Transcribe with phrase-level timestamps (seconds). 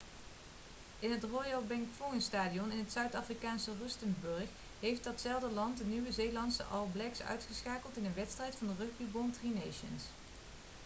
[0.99, 4.47] in het royal bafokeng stadium in het zuid-afrikaanse rustenburg
[4.79, 9.49] heeft datzelfde land de nieuw-zeelandse all blacks uitgeschakeld in een wedstrijd van de rugbybond tri
[9.49, 10.03] nations